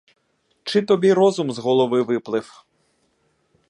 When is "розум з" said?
1.13-1.57